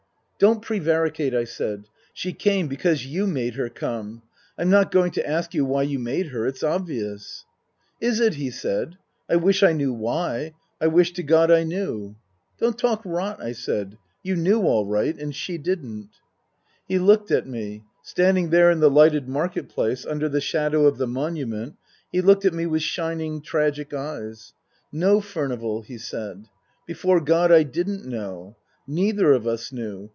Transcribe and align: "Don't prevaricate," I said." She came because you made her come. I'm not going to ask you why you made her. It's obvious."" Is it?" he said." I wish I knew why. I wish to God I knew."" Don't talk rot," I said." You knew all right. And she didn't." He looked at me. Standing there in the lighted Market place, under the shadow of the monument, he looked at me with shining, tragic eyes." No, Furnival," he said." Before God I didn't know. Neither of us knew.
"Don't 0.41 0.63
prevaricate," 0.63 1.35
I 1.35 1.43
said." 1.43 1.83
She 2.15 2.33
came 2.33 2.67
because 2.67 3.05
you 3.05 3.27
made 3.27 3.53
her 3.53 3.69
come. 3.69 4.23
I'm 4.57 4.71
not 4.71 4.89
going 4.89 5.11
to 5.11 5.27
ask 5.29 5.53
you 5.53 5.63
why 5.63 5.83
you 5.83 5.99
made 5.99 6.29
her. 6.29 6.47
It's 6.47 6.63
obvious."" 6.63 7.45
Is 8.01 8.19
it?" 8.19 8.33
he 8.41 8.49
said." 8.49 8.97
I 9.29 9.35
wish 9.35 9.61
I 9.61 9.73
knew 9.73 9.93
why. 9.93 10.55
I 10.81 10.87
wish 10.87 11.13
to 11.13 11.21
God 11.21 11.51
I 11.51 11.61
knew."" 11.61 12.15
Don't 12.59 12.75
talk 12.75 13.03
rot," 13.05 13.39
I 13.39 13.51
said." 13.51 13.99
You 14.23 14.35
knew 14.35 14.63
all 14.63 14.87
right. 14.87 15.15
And 15.15 15.35
she 15.35 15.59
didn't." 15.59 16.09
He 16.87 16.97
looked 16.97 17.29
at 17.29 17.45
me. 17.45 17.83
Standing 18.01 18.49
there 18.49 18.71
in 18.71 18.79
the 18.79 18.89
lighted 18.89 19.29
Market 19.29 19.69
place, 19.69 20.07
under 20.07 20.27
the 20.27 20.41
shadow 20.41 20.87
of 20.87 20.97
the 20.97 21.05
monument, 21.05 21.75
he 22.11 22.19
looked 22.19 22.45
at 22.45 22.53
me 22.55 22.65
with 22.65 22.81
shining, 22.81 23.41
tragic 23.43 23.93
eyes." 23.93 24.53
No, 24.91 25.21
Furnival," 25.21 25.83
he 25.83 25.99
said." 25.99 26.47
Before 26.87 27.21
God 27.21 27.51
I 27.51 27.61
didn't 27.61 28.05
know. 28.07 28.55
Neither 28.87 29.33
of 29.33 29.45
us 29.45 29.71
knew. 29.71 30.09